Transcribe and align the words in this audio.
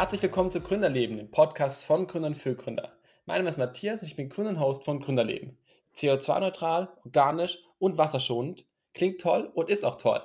Herzlich 0.00 0.22
willkommen 0.22 0.50
zu 0.50 0.62
Gründerleben, 0.62 1.18
dem 1.18 1.30
Podcast 1.30 1.84
von 1.84 2.06
Gründern 2.06 2.34
für 2.34 2.54
Gründer. 2.54 2.96
Mein 3.26 3.36
Name 3.36 3.50
ist 3.50 3.58
Matthias 3.58 4.00
und 4.00 4.08
ich 4.08 4.16
bin 4.16 4.30
Gründer 4.30 4.52
und 4.52 4.58
Host 4.58 4.82
von 4.82 4.98
Gründerleben. 4.98 5.58
CO2-neutral, 5.94 6.88
organisch 7.04 7.58
und 7.78 7.98
wasserschonend. 7.98 8.64
Klingt 8.94 9.20
toll 9.20 9.50
und 9.52 9.68
ist 9.68 9.84
auch 9.84 9.96
toll. 9.96 10.22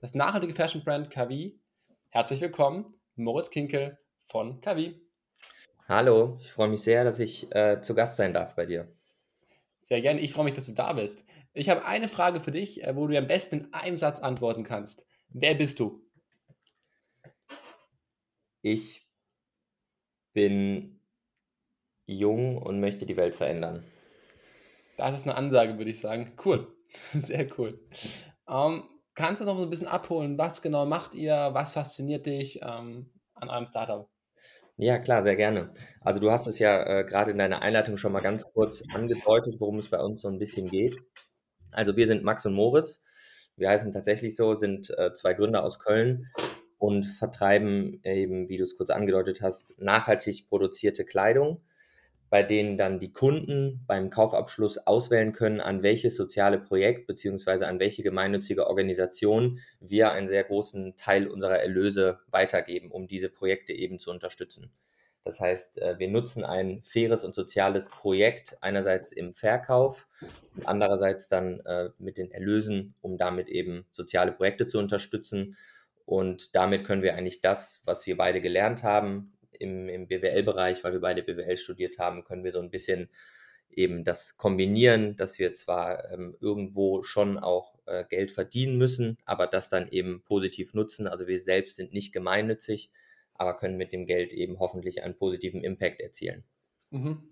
Das 0.00 0.14
nachhaltige 0.14 0.54
Fashion-Brand 0.54 1.10
Kavi. 1.10 1.60
Herzlich 2.08 2.40
willkommen, 2.40 2.94
Moritz 3.16 3.50
Kinkel 3.50 3.98
von 4.24 4.62
Kavi. 4.62 4.98
Hallo, 5.86 6.38
ich 6.40 6.50
freue 6.50 6.68
mich 6.68 6.80
sehr, 6.80 7.04
dass 7.04 7.20
ich 7.20 7.54
äh, 7.54 7.82
zu 7.82 7.94
Gast 7.94 8.16
sein 8.16 8.32
darf 8.32 8.56
bei 8.56 8.64
dir. 8.64 8.88
Sehr 9.90 10.00
gerne, 10.00 10.20
ich 10.20 10.32
freue 10.32 10.46
mich, 10.46 10.54
dass 10.54 10.64
du 10.64 10.72
da 10.72 10.94
bist. 10.94 11.22
Ich 11.52 11.68
habe 11.68 11.84
eine 11.84 12.08
Frage 12.08 12.40
für 12.40 12.52
dich, 12.52 12.82
äh, 12.82 12.96
wo 12.96 13.06
du 13.06 13.18
am 13.18 13.26
besten 13.26 13.56
in 13.56 13.74
einem 13.74 13.98
Satz 13.98 14.20
antworten 14.20 14.64
kannst. 14.64 15.04
Wer 15.28 15.54
bist 15.54 15.80
du? 15.80 16.00
Ich 18.62 19.07
bin 20.38 21.00
jung 22.06 22.58
und 22.58 22.78
möchte 22.78 23.06
die 23.06 23.16
Welt 23.16 23.34
verändern. 23.34 23.82
Das 24.96 25.18
ist 25.18 25.24
eine 25.24 25.34
Ansage, 25.34 25.78
würde 25.78 25.90
ich 25.90 25.98
sagen. 25.98 26.32
Cool. 26.44 26.68
Sehr 27.12 27.48
cool. 27.58 27.80
Ähm, 28.48 28.84
kannst 29.16 29.40
du 29.40 29.44
noch 29.44 29.56
so 29.56 29.64
ein 29.64 29.70
bisschen 29.70 29.88
abholen? 29.88 30.38
Was 30.38 30.62
genau 30.62 30.86
macht 30.86 31.16
ihr? 31.16 31.50
Was 31.54 31.72
fasziniert 31.72 32.26
dich 32.26 32.60
ähm, 32.62 33.10
an 33.34 33.50
eurem 33.50 33.66
Startup? 33.66 34.08
Ja, 34.76 34.98
klar, 34.98 35.24
sehr 35.24 35.34
gerne. 35.34 35.70
Also 36.02 36.20
du 36.20 36.30
hast 36.30 36.46
es 36.46 36.60
ja 36.60 37.00
äh, 37.00 37.04
gerade 37.04 37.32
in 37.32 37.38
deiner 37.38 37.62
Einleitung 37.62 37.96
schon 37.96 38.12
mal 38.12 38.22
ganz 38.22 38.44
kurz 38.44 38.84
angedeutet, 38.94 39.56
worum 39.58 39.80
es 39.80 39.90
bei 39.90 39.98
uns 39.98 40.20
so 40.20 40.28
ein 40.28 40.38
bisschen 40.38 40.68
geht. 40.68 40.96
Also 41.72 41.96
wir 41.96 42.06
sind 42.06 42.22
Max 42.22 42.46
und 42.46 42.54
Moritz. 42.54 43.00
Wir 43.56 43.70
heißen 43.70 43.90
tatsächlich 43.90 44.36
so, 44.36 44.54
sind 44.54 44.88
äh, 44.96 45.12
zwei 45.14 45.34
Gründer 45.34 45.64
aus 45.64 45.80
Köln 45.80 46.30
und 46.78 47.04
vertreiben 47.04 48.00
eben, 48.04 48.48
wie 48.48 48.56
du 48.56 48.64
es 48.64 48.76
kurz 48.76 48.90
angedeutet 48.90 49.42
hast, 49.42 49.78
nachhaltig 49.78 50.48
produzierte 50.48 51.04
Kleidung, 51.04 51.60
bei 52.30 52.42
denen 52.42 52.76
dann 52.76 53.00
die 53.00 53.12
Kunden 53.12 53.82
beim 53.86 54.10
Kaufabschluss 54.10 54.78
auswählen 54.78 55.32
können, 55.32 55.60
an 55.60 55.82
welches 55.82 56.16
soziale 56.16 56.58
Projekt 56.58 57.06
bzw. 57.06 57.64
an 57.64 57.80
welche 57.80 58.02
gemeinnützige 58.02 58.66
Organisation 58.66 59.60
wir 59.80 60.12
einen 60.12 60.28
sehr 60.28 60.44
großen 60.44 60.94
Teil 60.96 61.26
unserer 61.26 61.58
Erlöse 61.58 62.20
weitergeben, 62.30 62.90
um 62.90 63.08
diese 63.08 63.30
Projekte 63.30 63.72
eben 63.72 63.98
zu 63.98 64.10
unterstützen. 64.10 64.70
Das 65.24 65.40
heißt, 65.40 65.82
äh, 65.82 65.98
wir 65.98 66.08
nutzen 66.08 66.44
ein 66.44 66.82
faires 66.82 67.24
und 67.24 67.34
soziales 67.34 67.88
Projekt 67.88 68.56
einerseits 68.60 69.12
im 69.12 69.34
Verkauf 69.34 70.06
und 70.54 70.66
andererseits 70.66 71.28
dann 71.28 71.60
äh, 71.60 71.90
mit 71.98 72.18
den 72.18 72.30
Erlösen, 72.30 72.94
um 73.00 73.18
damit 73.18 73.48
eben 73.48 73.84
soziale 73.92 74.32
Projekte 74.32 74.64
zu 74.64 74.78
unterstützen 74.78 75.56
und 76.08 76.54
damit 76.54 76.84
können 76.84 77.02
wir 77.02 77.16
eigentlich 77.16 77.42
das, 77.42 77.82
was 77.84 78.06
wir 78.06 78.16
beide 78.16 78.40
gelernt 78.40 78.82
haben 78.82 79.34
im, 79.52 79.90
im 79.90 80.08
BWL-Bereich, 80.08 80.82
weil 80.82 80.94
wir 80.94 81.02
beide 81.02 81.22
BWL 81.22 81.58
studiert 81.58 81.98
haben, 81.98 82.24
können 82.24 82.44
wir 82.44 82.52
so 82.52 82.60
ein 82.60 82.70
bisschen 82.70 83.10
eben 83.68 84.04
das 84.04 84.38
kombinieren, 84.38 85.16
dass 85.16 85.38
wir 85.38 85.52
zwar 85.52 86.10
ähm, 86.10 86.34
irgendwo 86.40 87.02
schon 87.02 87.36
auch 87.36 87.74
äh, 87.84 88.04
Geld 88.08 88.30
verdienen 88.30 88.78
müssen, 88.78 89.18
aber 89.26 89.46
das 89.46 89.68
dann 89.68 89.86
eben 89.88 90.22
positiv 90.24 90.72
nutzen. 90.72 91.08
Also 91.08 91.26
wir 91.26 91.38
selbst 91.38 91.76
sind 91.76 91.92
nicht 91.92 92.14
gemeinnützig, 92.14 92.90
aber 93.34 93.54
können 93.58 93.76
mit 93.76 93.92
dem 93.92 94.06
Geld 94.06 94.32
eben 94.32 94.60
hoffentlich 94.60 95.02
einen 95.02 95.14
positiven 95.14 95.62
Impact 95.62 96.00
erzielen. 96.00 96.42
Mhm. 96.88 97.22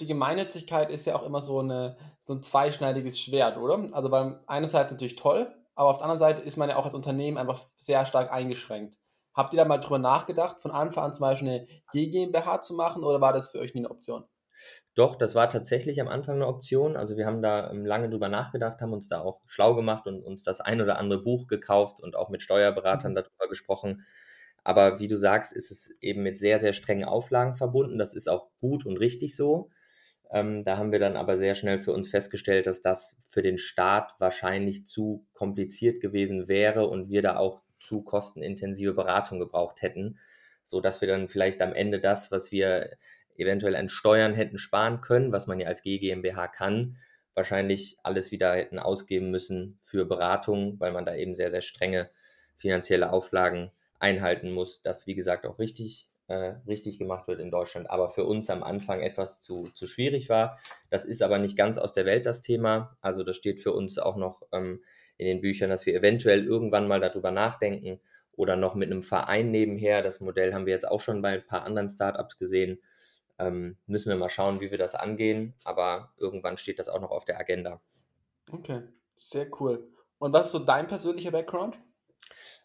Die 0.00 0.06
Gemeinnützigkeit 0.08 0.90
ist 0.90 1.04
ja 1.04 1.14
auch 1.14 1.24
immer 1.24 1.42
so, 1.42 1.60
eine, 1.60 1.96
so 2.18 2.34
ein 2.34 2.42
zweischneidiges 2.42 3.20
Schwert, 3.20 3.56
oder? 3.56 3.94
Also 3.94 4.08
beim 4.08 4.40
einerseits 4.48 4.90
natürlich 4.90 5.14
toll, 5.14 5.54
aber 5.74 5.90
auf 5.90 5.98
der 5.98 6.04
anderen 6.04 6.18
Seite 6.18 6.42
ist 6.42 6.56
man 6.56 6.68
ja 6.68 6.76
auch 6.76 6.84
als 6.84 6.94
Unternehmen 6.94 7.36
einfach 7.36 7.60
sehr 7.76 8.06
stark 8.06 8.32
eingeschränkt. 8.32 8.98
Habt 9.34 9.52
ihr 9.52 9.56
da 9.56 9.64
mal 9.64 9.78
drüber 9.78 9.98
nachgedacht, 9.98 10.62
von 10.62 10.70
Anfang 10.70 11.04
an 11.04 11.12
zum 11.12 11.22
Beispiel 11.22 11.48
eine 11.48 11.66
GmbH 11.92 12.60
zu 12.60 12.74
machen 12.74 13.02
oder 13.02 13.20
war 13.20 13.32
das 13.32 13.48
für 13.48 13.58
euch 13.58 13.74
nie 13.74 13.80
eine 13.80 13.90
Option? 13.90 14.24
Doch, 14.94 15.16
das 15.16 15.34
war 15.34 15.50
tatsächlich 15.50 16.00
am 16.00 16.08
Anfang 16.08 16.36
eine 16.36 16.46
Option. 16.46 16.96
Also 16.96 17.16
wir 17.16 17.26
haben 17.26 17.42
da 17.42 17.70
ähm, 17.70 17.84
lange 17.84 18.08
drüber 18.08 18.28
nachgedacht, 18.28 18.80
haben 18.80 18.92
uns 18.92 19.08
da 19.08 19.20
auch 19.20 19.40
schlau 19.46 19.74
gemacht 19.74 20.06
und 20.06 20.22
uns 20.22 20.44
das 20.44 20.60
ein 20.60 20.80
oder 20.80 20.98
andere 20.98 21.22
Buch 21.22 21.48
gekauft 21.48 22.00
und 22.00 22.16
auch 22.16 22.28
mit 22.28 22.42
Steuerberatern 22.42 23.12
mhm. 23.12 23.16
darüber 23.16 23.48
gesprochen. 23.48 24.04
Aber 24.62 24.98
wie 24.98 25.08
du 25.08 25.18
sagst, 25.18 25.52
ist 25.52 25.70
es 25.70 25.90
eben 26.00 26.22
mit 26.22 26.38
sehr, 26.38 26.58
sehr 26.58 26.72
strengen 26.72 27.04
Auflagen 27.04 27.54
verbunden. 27.54 27.98
Das 27.98 28.14
ist 28.14 28.28
auch 28.28 28.48
gut 28.60 28.86
und 28.86 28.96
richtig 28.96 29.36
so. 29.36 29.70
Ähm, 30.34 30.64
da 30.64 30.76
haben 30.78 30.90
wir 30.90 30.98
dann 30.98 31.16
aber 31.16 31.36
sehr 31.36 31.54
schnell 31.54 31.78
für 31.78 31.92
uns 31.92 32.10
festgestellt, 32.10 32.66
dass 32.66 32.82
das 32.82 33.20
für 33.30 33.40
den 33.40 33.56
Staat 33.56 34.14
wahrscheinlich 34.18 34.84
zu 34.84 35.24
kompliziert 35.32 36.00
gewesen 36.00 36.48
wäre 36.48 36.88
und 36.88 37.08
wir 37.08 37.22
da 37.22 37.36
auch 37.36 37.62
zu 37.78 38.02
kostenintensive 38.02 38.94
Beratung 38.94 39.38
gebraucht 39.38 39.80
hätten, 39.80 40.18
so 40.64 40.80
dass 40.80 41.00
wir 41.00 41.06
dann 41.06 41.28
vielleicht 41.28 41.62
am 41.62 41.72
Ende 41.72 42.00
das, 42.00 42.32
was 42.32 42.50
wir 42.50 42.96
eventuell 43.36 43.76
an 43.76 43.88
Steuern 43.88 44.34
hätten 44.34 44.58
sparen 44.58 45.00
können, 45.00 45.30
was 45.30 45.46
man 45.46 45.60
ja 45.60 45.68
als 45.68 45.82
GmbH 45.82 46.48
kann, 46.48 46.96
wahrscheinlich 47.34 47.96
alles 48.02 48.32
wieder 48.32 48.54
hätten 48.54 48.80
ausgeben 48.80 49.30
müssen 49.30 49.78
für 49.80 50.04
Beratung, 50.04 50.80
weil 50.80 50.90
man 50.90 51.04
da 51.04 51.14
eben 51.14 51.36
sehr, 51.36 51.52
sehr 51.52 51.62
strenge 51.62 52.10
finanzielle 52.56 53.12
Auflagen 53.12 53.70
einhalten 54.00 54.50
muss, 54.50 54.82
das 54.82 55.06
wie 55.06 55.14
gesagt 55.14 55.46
auch 55.46 55.60
richtig 55.60 56.08
äh, 56.26 56.54
richtig 56.66 56.98
gemacht 56.98 57.28
wird 57.28 57.40
in 57.40 57.50
Deutschland, 57.50 57.90
aber 57.90 58.10
für 58.10 58.24
uns 58.24 58.48
am 58.50 58.62
Anfang 58.62 59.00
etwas 59.00 59.40
zu, 59.40 59.64
zu 59.74 59.86
schwierig 59.86 60.28
war. 60.28 60.58
Das 60.90 61.04
ist 61.04 61.22
aber 61.22 61.38
nicht 61.38 61.56
ganz 61.56 61.78
aus 61.78 61.92
der 61.92 62.06
Welt 62.06 62.26
das 62.26 62.40
Thema. 62.40 62.96
Also 63.00 63.24
das 63.24 63.36
steht 63.36 63.60
für 63.60 63.72
uns 63.72 63.98
auch 63.98 64.16
noch 64.16 64.42
ähm, 64.52 64.82
in 65.16 65.26
den 65.26 65.40
Büchern, 65.40 65.70
dass 65.70 65.86
wir 65.86 65.94
eventuell 65.94 66.44
irgendwann 66.44 66.88
mal 66.88 67.00
darüber 67.00 67.30
nachdenken 67.30 68.00
oder 68.32 68.56
noch 68.56 68.74
mit 68.74 68.90
einem 68.90 69.02
Verein 69.02 69.50
nebenher. 69.50 70.02
Das 70.02 70.20
Modell 70.20 70.54
haben 70.54 70.66
wir 70.66 70.72
jetzt 70.72 70.88
auch 70.88 71.00
schon 71.00 71.22
bei 71.22 71.34
ein 71.34 71.46
paar 71.46 71.64
anderen 71.64 71.88
Startups 71.88 72.38
gesehen. 72.38 72.80
Ähm, 73.38 73.76
müssen 73.86 74.08
wir 74.08 74.16
mal 74.16 74.30
schauen, 74.30 74.60
wie 74.60 74.70
wir 74.70 74.78
das 74.78 74.94
angehen, 74.94 75.54
aber 75.64 76.12
irgendwann 76.16 76.56
steht 76.56 76.78
das 76.78 76.88
auch 76.88 77.00
noch 77.00 77.10
auf 77.10 77.24
der 77.24 77.38
Agenda. 77.38 77.80
Okay, 78.50 78.82
sehr 79.16 79.48
cool. 79.60 79.88
Und 80.18 80.32
was 80.32 80.46
ist 80.46 80.52
so 80.52 80.60
dein 80.60 80.86
persönlicher 80.86 81.32
Background? 81.32 81.76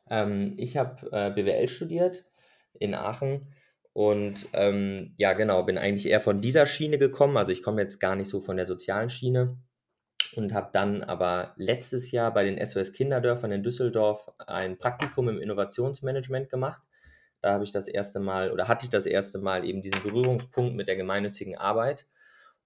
Ähm, 0.09 0.53
ich 0.57 0.77
habe 0.77 1.09
äh, 1.11 1.31
BWL 1.31 1.67
studiert, 1.67 2.25
in 2.74 2.96
Aachen. 2.96 3.53
Und 3.94 4.47
ähm, 4.53 5.13
ja, 5.18 5.34
genau, 5.34 5.63
bin 5.63 5.78
eigentlich 5.78 6.07
eher 6.07 6.22
von 6.22 6.41
dieser 6.41 6.66
Schiene 6.66 6.97
gekommen. 6.97 7.38
Also 7.38 7.52
ich 7.52 7.63
komme 7.63 7.81
jetzt 7.81 8.00
gar 8.00 8.16
nicht 8.16 8.30
so 8.30 8.40
von 8.40 8.57
der 8.57 8.66
sozialen 8.66 9.09
Schiene 9.09 9.57
und 10.35 10.53
habe 10.53 10.69
dann 10.72 11.03
aber 11.03 11.53
letztes 11.57 12.12
Jahr 12.12 12.34
bei 12.34 12.44
den 12.44 12.63
SOS 12.63 12.94
Kinderdörfern 12.94 13.52
in 13.52 13.63
Düsseldorf 13.63 14.31
ein 14.38 14.78
Praktikum 14.78 15.28
im 15.30 15.40
Innovationsmanagement 15.40 16.50
gemacht. 16.50 16.81
Da 17.41 17.53
habe 17.53 17.63
ich 17.63 17.72
das 17.72 17.88
erste 17.88 18.19
Mal 18.19 18.52
oder 18.52 18.68
hatte 18.68 18.86
ich 18.86 18.90
das 18.90 19.06
erste 19.06 19.40
Mal 19.40 19.66
eben 19.66 19.81
diesen 19.81 20.03
Berührungspunkt 20.03 20.75
mit 20.75 20.88
der 20.88 20.96
gemeinnützigen 20.96 21.57
Arbeit. 21.57 22.07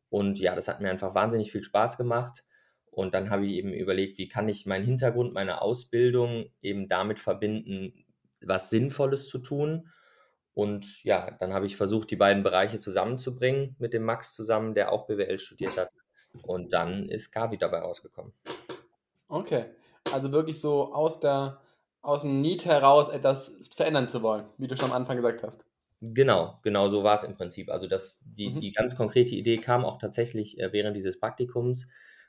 Und 0.10 0.40
ja, 0.40 0.56
das 0.56 0.68
hat 0.68 0.82
mir 0.82 0.90
einfach 0.90 1.16
wahnsinnig 1.16 1.52
viel 1.52 1.64
Spaß 1.64 1.98
gemacht. 1.98 2.44
Und 2.92 3.14
dann 3.14 3.30
habe 3.30 3.46
ich 3.46 3.54
eben 3.54 3.74
überlegt, 3.74 4.18
wie 4.18 4.28
kann 4.28 4.50
ich 4.50 4.66
meinen 4.66 4.86
Hintergrund, 4.86 5.34
meine 5.34 5.62
Ausbildung 5.62 6.52
eben 6.62 6.88
damit 6.88 7.20
verbinden, 7.20 8.06
was 8.48 8.70
Sinnvolles 8.70 9.28
zu 9.28 9.40
tun. 9.40 9.90
Und 10.54 11.04
ja, 11.04 11.32
dann 11.40 11.54
habe 11.54 11.66
ich 11.66 11.76
versucht, 11.76 12.12
die 12.12 12.16
beiden 12.16 12.44
Bereiche 12.44 12.80
zusammenzubringen 12.80 13.76
mit 13.80 13.94
dem 13.94 14.04
Max 14.04 14.34
zusammen, 14.34 14.76
der 14.76 14.92
auch 14.92 15.08
BWL 15.08 15.40
studiert 15.40 15.78
hat. 15.78 15.90
Und 16.44 16.74
dann 16.74 17.10
ist 17.10 17.32
Gavi 17.32 17.58
dabei 17.58 17.80
rausgekommen. 17.80 18.34
Okay, 19.28 19.66
also 20.12 20.32
wirklich 20.32 20.60
so 20.60 20.94
aus, 20.94 21.20
der, 21.20 21.60
aus 22.02 22.22
dem 22.22 22.42
Need 22.42 22.66
heraus 22.66 23.10
etwas 23.12 23.56
verändern 23.76 24.08
zu 24.08 24.22
wollen, 24.22 24.46
wie 24.58 24.68
du 24.68 24.76
schon 24.76 24.92
am 24.92 24.96
Anfang 24.96 25.16
gesagt 25.16 25.44
hast. 25.44 25.66
Genau, 26.02 26.60
genau 26.64 26.90
so 26.90 27.04
war 27.04 27.16
es 27.16 27.24
im 27.24 27.34
Prinzip. 27.34 27.70
Also 27.70 27.88
das, 27.88 28.22
die, 28.26 28.50
mhm. 28.50 28.60
die 28.60 28.72
ganz 28.72 28.98
konkrete 28.98 29.36
Idee 29.36 29.58
kam 29.58 29.86
auch 29.86 30.00
tatsächlich 30.00 30.60
äh, 30.60 30.74
während 30.74 30.98
dieses 30.98 31.18
Praktikums, 31.18 31.88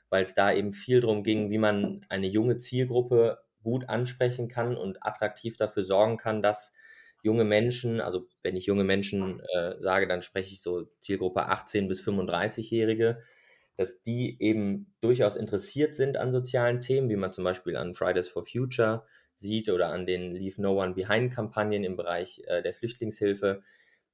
weil 0.09 0.23
es 0.23 0.33
da 0.33 0.53
eben 0.53 0.71
viel 0.71 1.01
darum 1.01 1.23
ging, 1.23 1.51
wie 1.51 1.57
man 1.57 2.01
eine 2.07 2.27
junge 2.27 2.57
Zielgruppe 2.57 3.39
gut 3.65 3.89
ansprechen 3.89 4.47
kann 4.47 4.77
und 4.77 5.03
attraktiv 5.03 5.57
dafür 5.57 5.83
sorgen 5.83 6.17
kann, 6.17 6.41
dass 6.41 6.73
junge 7.23 7.43
Menschen, 7.43 7.99
also 7.99 8.27
wenn 8.43 8.55
ich 8.55 8.67
junge 8.67 8.83
Menschen 8.83 9.41
äh, 9.55 9.73
sage, 9.79 10.07
dann 10.07 10.21
spreche 10.21 10.53
ich 10.53 10.61
so 10.61 10.85
Zielgruppe 11.01 11.47
18 11.47 11.87
bis 11.87 12.07
35-Jährige, 12.07 13.17
dass 13.75 14.03
die 14.03 14.37
eben 14.39 14.93
durchaus 15.01 15.35
interessiert 15.35 15.95
sind 15.95 16.15
an 16.15 16.31
sozialen 16.31 16.79
Themen, 16.79 17.09
wie 17.09 17.15
man 17.15 17.33
zum 17.33 17.43
Beispiel 17.43 17.75
an 17.75 17.95
Fridays 17.95 18.29
for 18.29 18.45
Future 18.45 19.03
sieht 19.33 19.69
oder 19.69 19.89
an 19.89 20.05
den 20.05 20.35
Leave 20.35 20.61
No 20.61 20.79
One 20.79 20.93
Behind 20.93 21.33
Kampagnen 21.33 21.83
im 21.83 21.97
Bereich 21.97 22.43
äh, 22.45 22.61
der 22.61 22.73
Flüchtlingshilfe, 22.73 23.63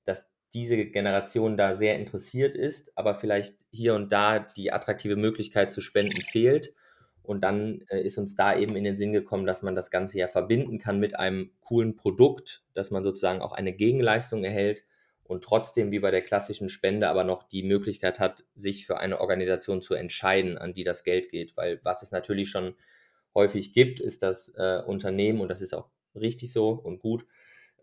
dass 0.05 0.31
diese 0.53 0.77
Generation 0.85 1.57
da 1.57 1.75
sehr 1.75 1.99
interessiert 1.99 2.55
ist, 2.55 2.97
aber 2.97 3.15
vielleicht 3.15 3.65
hier 3.71 3.93
und 3.95 4.13
da 4.13 4.39
die 4.39 4.71
attraktive 4.71 5.17
Möglichkeit 5.17 5.73
zu 5.73 5.81
spenden 5.81 6.21
fehlt 6.21 6.73
und 7.23 7.43
dann 7.43 7.83
äh, 7.89 8.01
ist 8.01 8.17
uns 8.17 8.35
da 8.35 8.55
eben 8.57 8.75
in 8.75 8.83
den 8.83 8.97
Sinn 8.97 9.13
gekommen, 9.13 9.45
dass 9.45 9.61
man 9.61 9.75
das 9.75 9.91
Ganze 9.91 10.17
ja 10.17 10.27
verbinden 10.27 10.79
kann 10.79 10.99
mit 10.99 11.17
einem 11.17 11.51
coolen 11.61 11.95
Produkt, 11.95 12.61
dass 12.73 12.91
man 12.91 13.03
sozusagen 13.03 13.41
auch 13.41 13.53
eine 13.53 13.73
Gegenleistung 13.73 14.43
erhält 14.43 14.83
und 15.23 15.43
trotzdem 15.43 15.91
wie 15.91 15.99
bei 15.99 16.11
der 16.11 16.21
klassischen 16.21 16.67
Spende 16.67 17.07
aber 17.07 17.23
noch 17.23 17.43
die 17.43 17.63
Möglichkeit 17.63 18.19
hat, 18.19 18.43
sich 18.53 18.85
für 18.85 18.97
eine 18.97 19.21
Organisation 19.21 19.81
zu 19.81 19.93
entscheiden, 19.93 20.57
an 20.57 20.73
die 20.73 20.83
das 20.83 21.03
Geld 21.05 21.29
geht. 21.29 21.55
Weil 21.55 21.79
was 21.83 22.03
es 22.03 22.11
natürlich 22.11 22.49
schon 22.49 22.75
häufig 23.33 23.71
gibt, 23.71 24.01
ist, 24.01 24.23
dass 24.23 24.49
äh, 24.57 24.81
Unternehmen, 24.85 25.39
und 25.39 25.47
das 25.47 25.61
ist 25.61 25.73
auch 25.73 25.89
richtig 26.15 26.51
so 26.51 26.71
und 26.71 26.99
gut, 26.99 27.25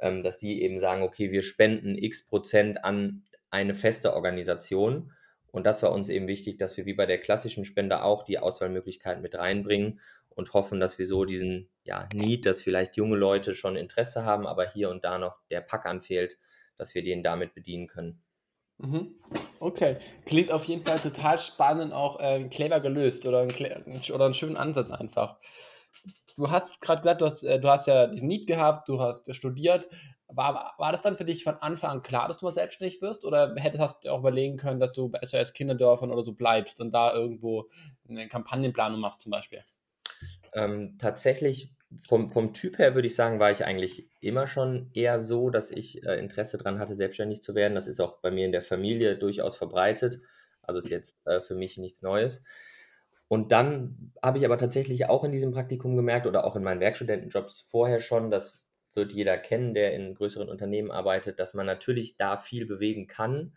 ähm, 0.01 0.23
dass 0.23 0.37
die 0.37 0.63
eben 0.63 0.79
sagen, 0.79 1.03
okay, 1.03 1.31
wir 1.31 1.43
spenden 1.43 1.97
x 1.97 2.27
Prozent 2.27 2.85
an 2.85 3.25
eine 3.51 3.73
feste 3.73 4.15
Organisation. 4.15 5.13
Und 5.51 5.65
das 5.65 5.83
war 5.83 5.93
uns 5.93 6.09
eben 6.09 6.29
wichtig, 6.29 6.59
dass 6.59 6.77
wir 6.77 6.87
wie 6.87 6.95
bei 6.95 7.07
der 7.07 7.19
klassischen 7.19 7.65
Spende 7.65 8.03
auch 8.03 8.23
die 8.23 8.39
Auswahlmöglichkeit 8.39 9.23
mit 9.23 9.35
reinbringen 9.35 10.01
und 10.29 10.53
hoffen, 10.53 10.79
dass 10.79 10.99
wir 10.99 11.07
so 11.07 11.25
diesen 11.25 11.69
ja, 11.85 12.09
Need, 12.15 12.47
dass 12.47 12.63
vielleicht 12.63 12.97
junge 12.97 13.17
Leute 13.17 13.55
schon 13.55 13.77
Interesse 13.77 14.25
haben, 14.25 14.47
aber 14.47 14.69
hier 14.71 14.91
und 14.91 15.05
da 15.05 15.19
noch 15.19 15.41
der 15.51 15.61
Pack 15.61 15.87
anfehlt, 15.87 16.39
dass 16.77 16.95
wir 16.95 17.03
den 17.03 17.23
damit 17.23 17.55
bedienen 17.55 17.87
können. 17.87 18.23
Mhm. 18.79 19.17
Okay, 19.59 19.97
klingt 20.25 20.53
auf 20.53 20.65
jeden 20.65 20.85
Fall 20.85 21.01
total 21.01 21.39
spannend, 21.39 21.93
auch 21.93 22.21
äh, 22.21 22.49
clever 22.49 22.81
gelöst 22.81 23.27
oder 23.27 23.41
ein, 23.41 23.51
oder 24.13 24.27
einen 24.27 24.35
schönen 24.35 24.57
Ansatz 24.57 24.93
einfach. 24.93 25.39
Du 26.37 26.49
hast 26.51 26.81
gerade 26.81 27.03
gesagt, 27.03 27.21
du 27.21 27.27
hast, 27.27 27.43
äh, 27.43 27.59
du 27.59 27.69
hast 27.69 27.89
ja 27.89 28.07
diesen 28.07 28.29
Need 28.29 28.47
gehabt, 28.47 28.89
du 28.89 29.01
hast 29.01 29.35
studiert. 29.35 29.89
War, 30.29 30.75
war 30.77 30.93
das 30.93 31.01
dann 31.01 31.17
für 31.17 31.25
dich 31.25 31.43
von 31.43 31.57
Anfang 31.57 31.91
an 31.91 32.03
klar, 32.03 32.29
dass 32.29 32.39
du 32.39 32.45
mal 32.45 32.53
selbstständig 32.53 33.01
wirst? 33.01 33.25
Oder 33.25 33.55
hättest 33.57 34.05
du 34.05 34.13
auch 34.13 34.21
überlegen 34.21 34.59
können, 34.59 34.79
dass 34.79 34.93
du 34.93 35.09
bei 35.09 35.21
SOS 35.23 35.55
Kinderdörfern 35.55 36.11
oder 36.11 36.23
so 36.23 36.35
bleibst 36.35 36.81
und 36.81 36.93
da 36.93 37.15
irgendwo 37.15 37.71
eine 38.09 38.29
Kampagnenplanung 38.29 39.01
machst 39.01 39.23
zum 39.23 39.31
Beispiel? 39.31 39.65
Ähm, 40.53 40.97
tatsächlich, 40.99 41.73
vom, 42.07 42.29
vom 42.29 42.53
Typ 42.53 42.79
her 42.79 42.95
würde 42.95 43.07
ich 43.07 43.15
sagen, 43.15 43.41
war 43.41 43.51
ich 43.51 43.65
eigentlich 43.65 44.11
immer 44.21 44.47
schon 44.47 44.91
eher 44.93 45.21
so, 45.21 45.49
dass 45.49 45.71
ich 45.71 46.05
äh, 46.05 46.19
Interesse 46.19 46.59
daran 46.59 46.79
hatte, 46.79 46.95
selbstständig 46.95 47.43
zu 47.43 47.55
werden. 47.55 47.75
Das 47.75 47.87
ist 47.87 48.01
auch 48.01 48.21
bei 48.21 48.31
mir 48.31 48.45
in 48.45 48.53
der 48.53 48.63
Familie 48.63 49.17
durchaus 49.17 49.57
verbreitet. 49.57 50.21
Also 50.61 50.81
ist 50.81 50.91
jetzt 50.91 51.27
äh, 51.27 51.41
für 51.41 51.55
mich 51.55 51.79
nichts 51.79 52.03
Neues. 52.03 52.45
Und 53.29 53.53
dann 53.53 54.13
habe 54.23 54.39
ich 54.39 54.45
aber 54.45 54.59
tatsächlich 54.59 55.09
auch 55.09 55.25
in 55.25 55.33
diesem 55.33 55.53
Praktikum 55.53 55.97
gemerkt 55.97 56.27
oder 56.27 56.45
auch 56.45 56.57
in 56.57 56.63
meinen 56.63 56.81
Werkstudentenjobs 56.81 57.61
vorher 57.61 58.01
schon, 58.01 58.31
das 58.31 58.59
wird 58.99 59.13
jeder 59.13 59.39
kennen, 59.39 59.73
der 59.73 59.95
in 59.95 60.15
größeren 60.15 60.51
Unternehmen 60.51 60.91
arbeitet, 60.91 61.41
dass 61.41 61.55
man 61.55 61.65
natürlich 61.65 62.19
da 62.19 62.37
viel 62.37 62.67
bewegen 62.67 63.07
kann, 63.07 63.57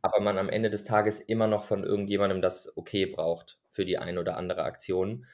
aber 0.00 0.20
man 0.20 0.38
am 0.38 0.48
Ende 0.48 0.70
des 0.70 0.84
Tages 0.84 1.20
immer 1.20 1.46
noch 1.46 1.62
von 1.62 1.84
irgendjemandem 1.84 2.42
das 2.42 2.76
Okay 2.76 3.06
braucht 3.06 3.60
für 3.68 3.84
die 3.84 3.98
ein 3.98 4.18
oder 4.18 4.36
andere 4.36 4.64
Aktion. 4.64 5.26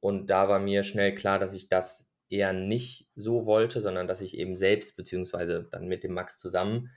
Und 0.00 0.30
da 0.30 0.48
war 0.48 0.58
mir 0.58 0.82
schnell 0.82 1.14
klar, 1.14 1.38
dass 1.38 1.54
ich 1.54 1.68
das 1.68 2.10
eher 2.30 2.52
nicht 2.52 3.08
so 3.14 3.46
wollte, 3.46 3.80
sondern 3.80 4.08
dass 4.08 4.20
ich 4.20 4.38
eben 4.38 4.56
selbst, 4.56 4.96
beziehungsweise 4.96 5.68
dann 5.70 5.86
mit 5.86 6.04
dem 6.04 6.14
Max 6.14 6.38
zusammen, 6.38 6.90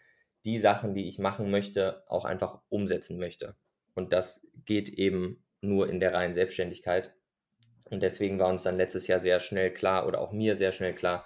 die 0.46 0.60
Sachen, 0.60 0.94
die 0.94 1.08
ich 1.08 1.20
machen 1.20 1.52
möchte, 1.52 2.04
auch 2.08 2.26
einfach 2.26 2.62
umsetzen 2.70 3.18
möchte. 3.18 3.56
Und 3.94 4.14
das 4.14 4.48
geht 4.66 4.90
eben 4.90 5.44
nur 5.62 5.90
in 5.90 6.00
der 6.00 6.14
reinen 6.14 6.34
Selbstständigkeit. 6.34 7.14
Und 7.90 8.04
deswegen 8.04 8.40
war 8.40 8.50
uns 8.50 8.64
dann 8.64 8.78
letztes 8.78 9.08
Jahr 9.08 9.20
sehr 9.20 9.40
schnell 9.40 9.74
klar 9.74 10.08
oder 10.08 10.22
auch 10.22 10.32
mir 10.32 10.56
sehr 10.56 10.72
schnell 10.72 10.94
klar, 10.94 11.26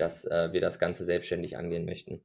dass 0.00 0.24
äh, 0.24 0.52
wir 0.52 0.60
das 0.60 0.78
Ganze 0.78 1.04
selbstständig 1.04 1.56
angehen 1.56 1.84
möchten. 1.84 2.20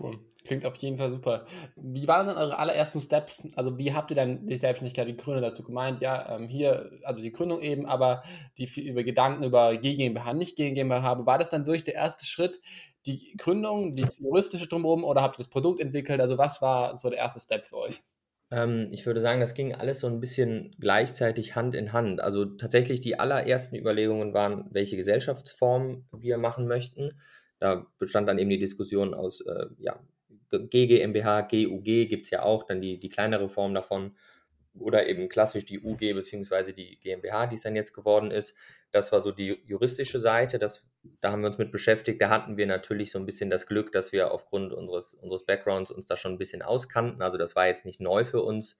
Cool. 0.00 0.18
Klingt 0.44 0.66
auf 0.66 0.74
jeden 0.76 0.98
Fall 0.98 1.10
super. 1.10 1.46
Wie 1.76 2.08
waren 2.08 2.26
dann 2.26 2.36
eure 2.36 2.58
allerersten 2.58 3.00
Steps? 3.00 3.48
Also 3.54 3.78
wie 3.78 3.92
habt 3.92 4.10
ihr 4.10 4.16
dann 4.16 4.46
die 4.46 4.56
Selbstständigkeit 4.56 5.06
gegründet? 5.06 5.44
Dazu 5.44 5.62
gemeint, 5.62 6.02
ja, 6.02 6.36
ähm, 6.36 6.48
hier, 6.48 6.90
also 7.04 7.20
die 7.20 7.30
Gründung 7.30 7.60
eben, 7.60 7.86
aber 7.86 8.24
die 8.58 8.68
über 8.80 9.04
Gedanken 9.04 9.44
über 9.44 9.76
GmbH, 9.76 10.34
nicht 10.34 10.56
GmbH, 10.56 11.24
war 11.26 11.38
das 11.38 11.50
dann 11.50 11.64
durch 11.64 11.84
der 11.84 11.94
erste 11.94 12.26
Schritt, 12.26 12.60
die 13.06 13.34
Gründung, 13.36 13.92
das 13.94 14.18
juristische 14.18 14.66
drumherum 14.66 15.04
oder 15.04 15.22
habt 15.22 15.36
ihr 15.36 15.44
das 15.44 15.48
Produkt 15.48 15.80
entwickelt? 15.80 16.20
Also 16.20 16.38
was 16.38 16.60
war 16.60 16.96
so 16.96 17.08
der 17.08 17.18
erste 17.18 17.40
Step 17.40 17.64
für 17.64 17.76
euch? 17.76 18.02
Ähm, 18.52 18.88
ich 18.92 19.06
würde 19.06 19.20
sagen, 19.20 19.40
das 19.40 19.54
ging 19.54 19.74
alles 19.74 20.00
so 20.00 20.06
ein 20.06 20.20
bisschen 20.20 20.76
gleichzeitig 20.78 21.56
Hand 21.56 21.74
in 21.74 21.92
Hand. 21.92 22.20
Also 22.20 22.44
tatsächlich 22.44 23.00
die 23.00 23.18
allerersten 23.18 23.76
Überlegungen 23.76 24.34
waren, 24.34 24.66
welche 24.70 24.96
Gesellschaftsform 24.96 26.04
wir 26.12 26.38
machen 26.38 26.68
möchten. 26.68 27.18
Da 27.58 27.86
bestand 27.98 28.28
dann 28.28 28.38
eben 28.38 28.50
die 28.50 28.58
Diskussion 28.58 29.14
aus 29.14 29.40
äh, 29.40 29.66
ja, 29.78 29.98
GGMBH, 30.50 31.42
GUG 31.42 31.84
gibt 32.08 32.26
es 32.26 32.30
ja 32.30 32.42
auch, 32.42 32.64
dann 32.64 32.82
die, 32.82 33.00
die 33.00 33.08
kleinere 33.08 33.48
Form 33.48 33.72
davon 33.72 34.16
oder 34.74 35.06
eben 35.06 35.28
klassisch 35.28 35.64
die 35.64 35.80
UG 35.80 35.98
bzw. 35.98 36.72
die 36.72 36.98
GmbH, 36.98 37.46
die 37.46 37.56
es 37.56 37.62
dann 37.62 37.76
jetzt 37.76 37.92
geworden 37.92 38.30
ist. 38.30 38.54
Das 38.90 39.12
war 39.12 39.20
so 39.20 39.30
die 39.30 39.62
juristische 39.66 40.18
Seite, 40.18 40.58
das, 40.58 40.88
da 41.20 41.32
haben 41.32 41.42
wir 41.42 41.48
uns 41.48 41.58
mit 41.58 41.72
beschäftigt. 41.72 42.20
Da 42.20 42.30
hatten 42.30 42.56
wir 42.56 42.66
natürlich 42.66 43.10
so 43.10 43.18
ein 43.18 43.26
bisschen 43.26 43.50
das 43.50 43.66
Glück, 43.66 43.92
dass 43.92 44.12
wir 44.12 44.32
aufgrund 44.32 44.72
unseres, 44.72 45.14
unseres 45.14 45.44
Backgrounds 45.44 45.90
uns 45.90 46.06
da 46.06 46.16
schon 46.16 46.32
ein 46.32 46.38
bisschen 46.38 46.62
auskannten. 46.62 47.22
Also 47.22 47.38
das 47.38 47.54
war 47.54 47.66
jetzt 47.66 47.84
nicht 47.84 48.00
neu 48.00 48.24
für 48.24 48.42
uns, 48.42 48.78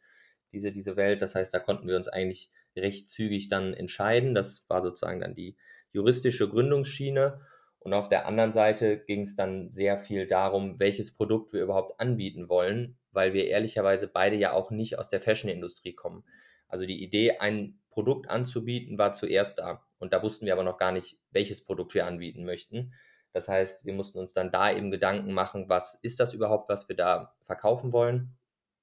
diese, 0.53 0.73
diese 0.73 0.97
Welt. 0.97 1.23
Das 1.23 1.35
heißt, 1.35 1.53
da 1.53 1.59
konnten 1.59 1.89
wir 1.89 1.97
uns 1.97 2.09
eigentlich 2.09 2.51
recht 2.77 3.11
zügig 3.11 3.49
dann 3.49 3.75
entscheiden. 3.75 4.35
Das 4.35 4.65
war 4.69 4.83
sozusagen 4.83 5.21
dann 5.21 5.35
die 5.35 5.57
juristische 5.93 6.49
Gründungsschiene. 6.49 7.41
Und 7.79 7.95
auf 7.95 8.09
der 8.09 8.27
anderen 8.27 8.53
Seite 8.53 8.99
ging 8.99 9.23
es 9.23 9.35
dann 9.35 9.71
sehr 9.71 9.99
viel 9.99 10.27
darum, 10.27 10.79
welches 10.79 11.13
Produkt 11.13 11.53
wir 11.53 11.63
überhaupt 11.63 12.01
anbieten 12.01 12.49
wollen, 12.49 12.97
weil 13.13 13.33
wir 13.33 13.47
ehrlicherweise 13.47 14.09
beide 14.09 14.37
ja 14.37 14.53
auch 14.53 14.71
nicht 14.71 14.99
aus 14.99 15.09
der 15.09 15.21
Fashion-Industrie 15.21 15.95
kommen. 15.95 16.25
Also 16.69 16.87
die 16.87 17.03
Idee, 17.03 17.39
ein 17.39 17.79
Produkt 17.91 18.29
anzubieten, 18.31 18.99
war 18.99 19.13
zuerst 19.13 19.59
da. 19.59 19.85
Und 19.99 20.13
da 20.13 20.23
wussten 20.23 20.47
wir 20.47 20.53
aber 20.55 20.65
noch 20.65 20.79
gar 20.79 20.93
nicht, 20.93 21.19
welches 21.31 21.65
Produkt 21.65 21.95
wir 21.95 22.07
anbieten 22.07 22.45
möchten. 22.45 22.93
Das 23.33 23.49
heißt, 23.49 23.85
wir 23.87 23.95
mussten 23.95 24.19
uns 24.19 24.33
dann 24.33 24.51
da 24.51 24.71
eben 24.75 24.91
Gedanken 24.91 25.33
machen, 25.33 25.69
was 25.69 25.99
ist 26.03 26.21
das 26.21 26.35
überhaupt, 26.35 26.69
was 26.69 26.89
wir 26.89 26.97
da 26.97 27.35
verkaufen 27.41 27.93
wollen. 27.93 28.37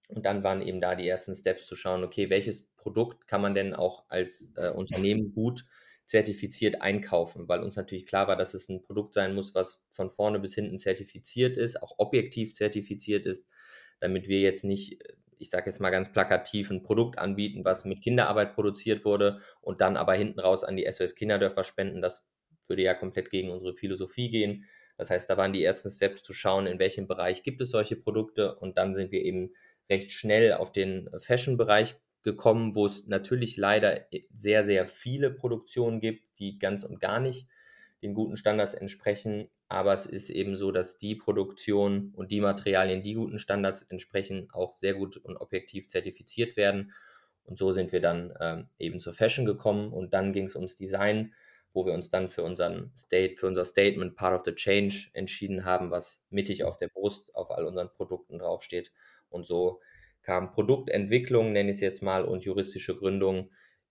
Und 0.07 0.25
dann 0.25 0.43
waren 0.43 0.61
eben 0.61 0.81
da 0.81 0.95
die 0.95 1.07
ersten 1.07 1.35
Steps 1.35 1.67
zu 1.67 1.75
schauen, 1.75 2.03
okay, 2.03 2.31
welches 2.31 2.67
Produkt 2.75 3.27
kann 3.27 3.41
man 3.41 3.53
denn 3.53 3.75
auch 3.75 4.05
als 4.09 4.53
äh, 4.55 4.69
Unternehmen 4.69 5.33
gut 5.33 5.65
zertifiziert 6.05 6.81
einkaufen, 6.81 7.47
weil 7.47 7.61
uns 7.61 7.75
natürlich 7.75 8.07
klar 8.07 8.27
war, 8.27 8.35
dass 8.35 8.55
es 8.55 8.67
ein 8.69 8.81
Produkt 8.81 9.13
sein 9.13 9.35
muss, 9.35 9.53
was 9.53 9.83
von 9.91 10.09
vorne 10.09 10.39
bis 10.39 10.55
hinten 10.55 10.79
zertifiziert 10.79 11.55
ist, 11.55 11.83
auch 11.83 11.93
objektiv 11.99 12.55
zertifiziert 12.55 13.27
ist, 13.27 13.45
damit 13.99 14.27
wir 14.27 14.39
jetzt 14.39 14.63
nicht, 14.63 15.01
ich 15.37 15.49
sage 15.49 15.69
jetzt 15.69 15.79
mal 15.79 15.89
ganz 15.89 16.11
plakativ, 16.11 16.69
ein 16.71 16.83
Produkt 16.83 17.17
anbieten, 17.17 17.65
was 17.65 17.85
mit 17.85 18.01
Kinderarbeit 18.01 18.53
produziert 18.53 19.05
wurde 19.05 19.39
und 19.61 19.81
dann 19.81 19.97
aber 19.97 20.13
hinten 20.13 20.39
raus 20.39 20.63
an 20.63 20.75
die 20.75 20.87
SOS 20.89 21.15
Kinderdörfer 21.15 21.63
spenden. 21.63 22.01
Das 22.01 22.27
würde 22.67 22.83
ja 22.83 22.93
komplett 22.93 23.29
gegen 23.29 23.49
unsere 23.49 23.73
Philosophie 23.73 24.29
gehen. 24.29 24.65
Das 24.97 25.09
heißt, 25.09 25.29
da 25.29 25.37
waren 25.37 25.53
die 25.53 25.63
ersten 25.63 25.89
Steps 25.89 26.23
zu 26.23 26.33
schauen, 26.33 26.67
in 26.67 26.79
welchem 26.79 27.07
Bereich 27.07 27.43
gibt 27.43 27.61
es 27.61 27.71
solche 27.71 27.95
Produkte 27.95 28.55
und 28.55 28.77
dann 28.77 28.93
sind 28.95 29.11
wir 29.11 29.23
eben 29.23 29.53
recht 29.89 30.11
schnell 30.11 30.53
auf 30.53 30.71
den 30.71 31.09
Fashion-Bereich 31.17 31.95
gekommen, 32.21 32.75
wo 32.75 32.85
es 32.85 33.07
natürlich 33.07 33.57
leider 33.57 34.05
sehr, 34.33 34.63
sehr 34.63 34.85
viele 34.85 35.31
Produktionen 35.31 36.01
gibt, 36.01 36.37
die 36.39 36.59
ganz 36.59 36.83
und 36.83 36.99
gar 36.99 37.19
nicht 37.19 37.47
den 38.01 38.13
guten 38.13 38.37
Standards 38.37 38.73
entsprechen. 38.73 39.49
Aber 39.67 39.93
es 39.93 40.05
ist 40.05 40.29
eben 40.29 40.55
so, 40.55 40.71
dass 40.71 40.97
die 40.97 41.15
Produktion 41.15 42.13
und 42.15 42.31
die 42.31 42.41
Materialien, 42.41 43.03
die 43.03 43.13
guten 43.13 43.39
Standards 43.39 43.81
entsprechen, 43.83 44.47
auch 44.51 44.75
sehr 44.75 44.93
gut 44.93 45.17
und 45.17 45.37
objektiv 45.37 45.87
zertifiziert 45.87 46.57
werden. 46.57 46.93
Und 47.43 47.57
so 47.57 47.71
sind 47.71 47.91
wir 47.91 48.01
dann 48.01 48.33
ähm, 48.39 48.69
eben 48.77 48.99
zur 48.99 49.13
Fashion 49.13 49.45
gekommen 49.45 49.91
und 49.91 50.13
dann 50.13 50.33
ging 50.33 50.45
es 50.45 50.55
ums 50.55 50.75
Design, 50.75 51.33
wo 51.73 51.85
wir 51.85 51.93
uns 51.93 52.09
dann 52.09 52.29
für 52.29 52.43
unseren 52.43 52.91
State, 52.95 53.37
für 53.37 53.47
unser 53.47 53.65
Statement 53.65 54.15
Part 54.15 54.35
of 54.35 54.45
the 54.45 54.53
Change 54.53 55.09
entschieden 55.13 55.65
haben, 55.65 55.91
was 55.91 56.23
mittig 56.29 56.63
auf 56.63 56.77
der 56.77 56.89
Brust 56.89 57.35
auf 57.35 57.51
all 57.51 57.65
unseren 57.65 57.91
Produkten 57.91 58.39
draufsteht. 58.39 58.91
Und 59.29 59.45
so 59.45 59.81
kam 60.21 60.51
Produktentwicklung, 60.51 61.51
nenne 61.53 61.71
ich 61.71 61.77
es 61.77 61.81
jetzt 61.81 62.03
mal, 62.03 62.25
und 62.25 62.43
juristische 62.43 62.95
Gründung 62.95 63.49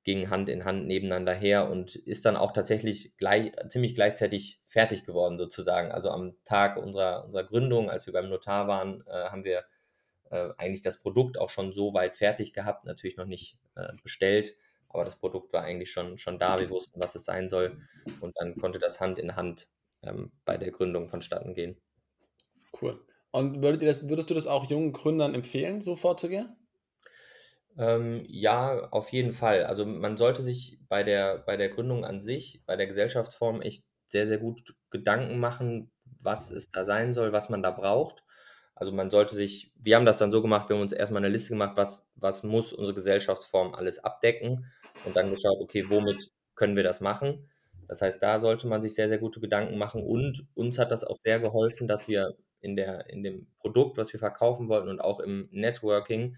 ging 0.09 0.31
Hand 0.31 0.49
in 0.49 0.65
Hand 0.65 0.87
nebeneinander 0.87 1.35
her 1.35 1.69
und 1.69 1.95
ist 1.95 2.25
dann 2.25 2.35
auch 2.35 2.53
tatsächlich 2.53 3.19
gleich, 3.19 3.53
ziemlich 3.69 3.95
gleichzeitig 3.95 4.59
fertig 4.65 5.05
geworden 5.05 5.37
sozusagen. 5.37 5.93
Also 5.93 6.09
am 6.09 6.35
Tag 6.45 6.79
unserer, 6.79 7.27
unserer 7.27 7.45
Gründung, 7.45 7.91
als 7.91 8.07
wir 8.07 8.15
beim 8.15 8.31
Notar 8.31 8.67
waren, 8.69 9.05
äh, 9.07 9.29
haben 9.29 9.45
wir 9.45 9.65
äh, 10.31 10.49
eigentlich 10.57 10.81
das 10.81 10.99
Produkt 10.99 11.37
auch 11.37 11.50
schon 11.50 11.75
so 11.75 11.93
weit 11.93 12.17
fertig 12.17 12.55
gehabt, 12.55 12.87
natürlich 12.87 13.19
noch 13.19 13.27
nicht 13.27 13.59
äh, 13.75 13.93
bestellt, 14.03 14.57
aber 14.88 15.05
das 15.05 15.17
Produkt 15.17 15.53
war 15.53 15.62
eigentlich 15.62 15.91
schon, 15.91 16.17
schon 16.17 16.38
da, 16.38 16.59
wir 16.59 16.71
wussten, 16.71 16.99
was 16.99 17.15
es 17.15 17.27
sein 17.27 17.47
soll 17.47 17.77
und 18.23 18.35
dann 18.38 18.57
konnte 18.57 18.79
das 18.79 19.00
Hand 19.00 19.19
in 19.19 19.37
Hand 19.37 19.69
ähm, 20.03 20.33
bei 20.47 20.57
der 20.57 20.71
Gründung 20.71 21.11
vonstatten 21.11 21.53
gehen. 21.53 21.77
Cool. 22.81 22.99
Und 23.31 23.61
würdet 23.61 23.83
ihr 23.83 23.88
das, 23.88 24.09
würdest 24.09 24.31
du 24.31 24.35
das 24.35 24.47
auch 24.47 24.71
jungen 24.71 24.95
Gründern 24.95 25.35
empfehlen, 25.35 25.83
so 25.83 25.97
vorzugehen? 25.97 26.57
Ähm, 27.79 28.25
ja, 28.29 28.89
auf 28.91 29.13
jeden 29.13 29.33
Fall. 29.33 29.65
Also 29.65 29.87
man 29.87 30.17
sollte 30.17 30.43
sich 30.43 30.79
bei 30.89 31.05
der, 31.05 31.39
bei 31.39 31.57
der 31.57 31.69
Gründung 31.69 32.05
an 32.05 32.21
sich, 32.21 32.63
bei 32.67 32.77
der 32.77 32.87
Gesellschaftsform 32.89 33.63
echt 33.63 33.85
sehr, 34.09 34.27
sehr 34.27 34.39
gut 34.39 34.75
Gedanken 34.91 35.39
machen, 35.39 35.93
was 36.21 36.51
es 36.51 36.71
da 36.71 36.85
sein 36.85 37.13
soll, 37.15 37.33
was 37.33 37.51
man 37.51 37.63
da 37.63 37.71
braucht. 37.71 38.25
Also 38.75 38.93
man 38.93 39.11
sollte 39.11 39.35
sich, 39.37 39.73
wir 39.77 39.97
haben 39.97 40.07
das 40.07 40.19
dann 40.19 40.31
so 40.33 40.43
gemacht, 40.43 40.69
wir 40.69 40.77
haben 40.77 40.83
uns 40.83 40.93
erstmal 40.93 41.23
eine 41.23 41.33
Liste 41.33 41.51
gemacht, 41.51 41.77
was, 41.77 42.11
was 42.17 42.43
muss 42.43 42.73
unsere 42.73 42.95
Gesellschaftsform 42.95 43.75
alles 43.75 44.03
abdecken 44.05 44.67
und 45.05 45.17
dann 45.17 45.31
geschaut, 45.31 45.59
okay, 45.61 45.85
womit 45.89 46.31
können 46.55 46.77
wir 46.77 46.85
das 46.85 47.01
machen. 47.01 47.49
Das 47.89 48.03
heißt, 48.03 48.23
da 48.23 48.39
sollte 48.41 48.67
man 48.69 48.83
sich 48.83 48.95
sehr, 48.95 49.09
sehr 49.09 49.19
gute 49.19 49.41
Gedanken 49.41 49.79
machen 49.79 50.03
und 50.03 50.47
uns 50.55 50.79
hat 50.79 50.91
das 50.93 51.05
auch 51.05 51.17
sehr 51.17 51.41
geholfen, 51.41 51.89
dass 51.89 52.09
wir 52.09 52.35
in, 52.61 52.77
der, 52.77 53.09
in 53.11 53.23
dem 53.23 53.49
Produkt, 53.59 53.97
was 53.97 54.13
wir 54.13 54.21
verkaufen 54.21 54.69
wollten 54.69 54.89
und 54.89 55.01
auch 55.01 55.21
im 55.21 55.49
Networking 55.53 56.37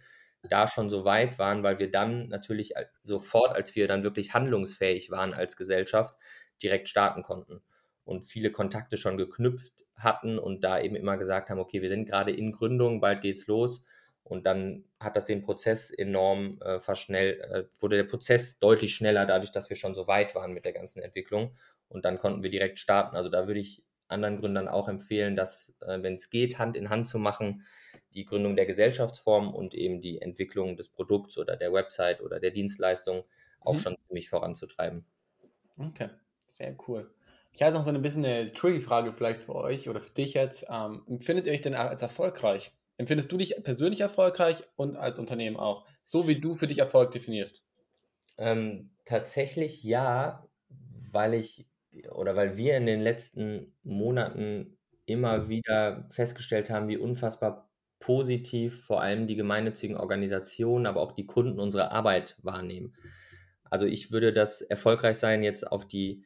da 0.49 0.69
schon 0.69 0.91
so 0.91 1.05
weit 1.05 1.39
waren, 1.39 1.63
weil 1.63 1.79
wir 1.79 1.91
dann 1.91 2.29
natürlich 2.29 2.73
sofort, 3.03 3.55
als 3.55 3.75
wir 3.77 3.89
dann 3.89 4.03
wirklich 4.03 4.33
handlungsfähig 4.35 5.11
waren 5.11 5.35
als 5.35 5.57
Gesellschaft, 5.57 6.15
direkt 6.63 6.89
starten 6.89 7.23
konnten. 7.23 7.63
und 8.05 8.25
viele 8.25 8.51
Kontakte 8.51 8.97
schon 8.97 9.17
geknüpft 9.17 9.73
hatten 9.97 10.39
und 10.39 10.65
da 10.65 10.81
eben 10.81 10.97
immer 10.97 11.17
gesagt 11.17 11.49
haben, 11.51 11.61
okay, 11.61 11.81
wir 11.83 11.89
sind 11.89 12.07
gerade 12.07 12.33
in 12.33 12.51
Gründung, 12.53 13.01
bald 13.01 13.21
geht's 13.21 13.47
los. 13.47 13.83
Und 14.25 14.47
dann 14.47 14.85
hat 14.99 15.17
das 15.17 15.25
den 15.25 15.43
Prozess 15.43 15.91
enorm 15.91 16.61
äh, 16.63 16.81
verschnell, 16.81 17.41
äh, 17.41 17.65
wurde 17.81 17.97
der 17.97 18.05
Prozess 18.05 18.59
deutlich 18.59 18.95
schneller, 18.95 19.27
dadurch, 19.27 19.53
dass 19.53 19.71
wir 19.71 19.77
schon 19.77 19.95
so 19.95 20.07
weit 20.09 20.35
waren 20.35 20.53
mit 20.53 20.65
der 20.65 20.73
ganzen 20.73 21.03
Entwicklung. 21.03 21.57
Und 21.89 22.05
dann 22.05 22.19
konnten 22.19 22.43
wir 22.43 22.51
direkt 22.51 22.79
starten. 22.79 23.17
Also 23.17 23.29
da 23.29 23.47
würde 23.47 23.61
ich 23.61 23.83
anderen 24.09 24.39
Gründern 24.39 24.69
auch 24.69 24.89
empfehlen, 24.89 25.37
das, 25.37 25.75
äh, 25.81 26.03
wenn 26.03 26.15
es 26.15 26.31
geht, 26.31 26.59
Hand 26.59 26.77
in 26.77 26.91
Hand 26.91 27.07
zu 27.07 27.19
machen, 27.19 27.65
die 28.15 28.25
Gründung 28.25 28.57
der 28.57 28.67
Gesellschaftsform 28.67 29.55
und 29.55 29.75
eben 29.75 30.01
die 30.01 30.21
Entwicklung 30.21 30.77
des 30.77 30.89
Produkts 30.89 31.39
oder 31.39 31.57
der 31.57 31.73
Website 31.73 32.21
oder 32.21 32.41
der 32.41 32.51
Dienstleistung 32.51 33.25
auch 33.61 33.75
mhm. 33.75 33.79
schon 33.79 33.97
ziemlich 34.07 34.29
voranzutreiben. 34.29 35.05
Okay, 35.79 36.09
sehr 36.49 36.77
cool. 36.89 37.13
Ich 37.53 37.63
habe 37.63 37.71
jetzt 37.71 37.79
noch 37.79 37.85
so 37.85 37.91
ein 37.91 38.03
bisschen 38.03 38.25
eine 38.25 38.53
tricky 38.53 38.81
Frage 38.81 39.13
vielleicht 39.13 39.43
für 39.43 39.55
euch 39.55 39.89
oder 39.89 40.01
für 40.01 40.11
dich 40.11 40.35
jetzt. 40.35 40.67
Ähm, 40.71 41.03
empfindet 41.09 41.47
ihr 41.47 41.53
euch 41.53 41.63
denn 41.63 41.75
als 41.75 42.03
erfolgreich? 42.03 42.73
Empfindest 42.97 43.33
du 43.33 43.39
dich 43.39 43.57
persönlich 43.63 44.01
erfolgreich 44.01 44.63
und 44.77 44.97
als 44.97 45.19
Unternehmen 45.19 45.57
auch? 45.57 45.87
So 46.03 46.29
wie 46.29 46.41
du 46.41 46.55
für 46.55 46.67
dich 46.67 46.79
Erfolg 46.79 47.11
definierst? 47.13 47.65
Ähm, 48.39 48.91
tatsächlich 49.05 49.83
ja, 49.83 50.47
weil 51.13 51.35
ich 51.35 51.67
oder 52.13 52.37
weil 52.37 52.57
wir 52.57 52.77
in 52.77 52.87
den 52.87 53.01
letzten 53.01 53.75
Monaten 53.83 54.79
immer 55.07 55.49
wieder 55.49 56.07
festgestellt 56.11 56.71
haben, 56.71 56.89
wie 56.89 56.97
unfassbar 56.97 57.70
positiv 58.01 58.83
vor 58.83 59.03
allem 59.03 59.27
die 59.27 59.37
gemeinnützigen 59.37 59.97
Organisationen, 59.97 60.87
aber 60.87 61.01
auch 61.01 61.13
die 61.13 61.27
Kunden 61.27 61.61
unsere 61.61 61.93
Arbeit 61.93 62.37
wahrnehmen. 62.43 62.95
Also 63.65 63.87
ich 63.87 64.11
würde 64.11 64.33
das 64.33 64.63
erfolgreich 64.63 65.17
sein 65.17 65.43
jetzt 65.43 65.71
auf 65.71 65.87
die 65.87 66.25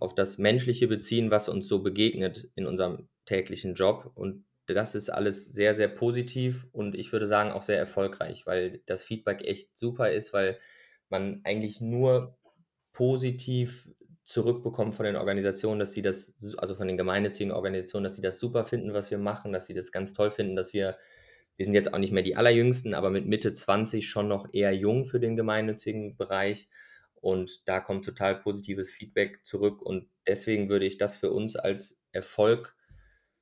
auf 0.00 0.14
das 0.14 0.38
Menschliche 0.38 0.88
beziehen, 0.88 1.30
was 1.30 1.48
uns 1.48 1.68
so 1.68 1.82
begegnet 1.82 2.48
in 2.54 2.66
unserem 2.66 3.08
täglichen 3.26 3.74
Job. 3.74 4.10
Und 4.14 4.46
das 4.66 4.94
ist 4.94 5.10
alles 5.10 5.46
sehr, 5.46 5.74
sehr 5.74 5.88
positiv 5.88 6.66
und 6.72 6.94
ich 6.94 7.12
würde 7.12 7.26
sagen 7.26 7.52
auch 7.52 7.62
sehr 7.62 7.78
erfolgreich, 7.78 8.46
weil 8.46 8.82
das 8.86 9.02
Feedback 9.02 9.42
echt 9.42 9.76
super 9.78 10.10
ist, 10.10 10.32
weil 10.32 10.58
man 11.10 11.40
eigentlich 11.44 11.80
nur 11.80 12.38
positiv 12.92 13.90
zurückbekommt 14.32 14.94
von 14.94 15.06
den 15.06 15.16
Organisationen, 15.16 15.80
dass 15.80 15.92
sie 15.92 16.02
das, 16.02 16.34
also 16.58 16.74
von 16.76 16.88
den 16.88 16.96
gemeinnützigen 16.96 17.52
Organisationen, 17.52 18.04
dass 18.04 18.16
sie 18.16 18.22
das 18.22 18.38
super 18.40 18.64
finden, 18.64 18.94
was 18.94 19.10
wir 19.10 19.18
machen, 19.18 19.52
dass 19.52 19.66
sie 19.66 19.74
das 19.74 19.92
ganz 19.92 20.12
toll 20.12 20.30
finden, 20.30 20.56
dass 20.56 20.72
wir, 20.72 20.98
wir 21.56 21.66
sind 21.66 21.74
jetzt 21.74 21.92
auch 21.92 21.98
nicht 21.98 22.12
mehr 22.12 22.22
die 22.22 22.36
allerjüngsten, 22.36 22.94
aber 22.94 23.10
mit 23.10 23.26
Mitte 23.26 23.52
20 23.52 24.08
schon 24.08 24.28
noch 24.28 24.48
eher 24.52 24.74
jung 24.74 25.04
für 25.04 25.20
den 25.20 25.36
gemeinnützigen 25.36 26.16
Bereich 26.16 26.68
und 27.20 27.68
da 27.68 27.80
kommt 27.80 28.04
total 28.04 28.36
positives 28.36 28.90
Feedback 28.90 29.44
zurück. 29.44 29.82
Und 29.82 30.08
deswegen 30.26 30.68
würde 30.68 30.86
ich 30.86 30.96
das 30.98 31.16
für 31.16 31.30
uns 31.30 31.56
als 31.56 31.98
Erfolg 32.12 32.76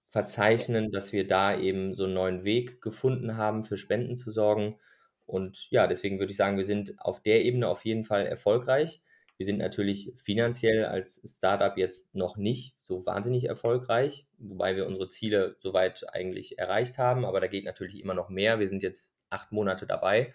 verzeichnen, 0.09 0.90
dass 0.90 1.12
wir 1.12 1.26
da 1.26 1.57
eben 1.59 1.95
so 1.95 2.04
einen 2.04 2.14
neuen 2.14 2.45
Weg 2.45 2.80
gefunden 2.80 3.37
haben, 3.37 3.62
für 3.62 3.76
Spenden 3.76 4.16
zu 4.16 4.30
sorgen. 4.30 4.78
Und 5.26 5.68
ja, 5.71 5.87
deswegen 5.87 6.18
würde 6.18 6.33
ich 6.33 6.38
sagen, 6.38 6.57
wir 6.57 6.64
sind 6.66 6.99
auf 6.99 7.23
der 7.23 7.45
Ebene 7.45 7.68
auf 7.68 7.85
jeden 7.85 8.04
Fall 8.04 8.26
erfolgreich. 8.26 9.02
Wir 9.38 9.47
sind 9.47 9.59
natürlich 9.59 10.12
finanziell 10.16 10.85
als 10.85 11.23
Startup 11.25 11.76
jetzt 11.78 12.12
noch 12.12 12.37
nicht 12.37 12.76
so 12.80 13.07
wahnsinnig 13.07 13.45
erfolgreich, 13.45 14.26
wobei 14.37 14.75
wir 14.75 14.87
unsere 14.87 15.09
Ziele 15.09 15.57
soweit 15.61 16.12
eigentlich 16.12 16.59
erreicht 16.59 16.99
haben. 16.99 17.25
Aber 17.25 17.40
da 17.40 17.47
geht 17.47 17.64
natürlich 17.64 18.02
immer 18.02 18.14
noch 18.14 18.30
mehr. 18.30 18.59
Wir 18.59 18.66
sind 18.66 18.83
jetzt 18.83 19.16
acht 19.30 19.52
Monate 19.52 19.87
dabei. 19.87 20.33